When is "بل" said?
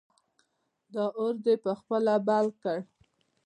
2.27-2.45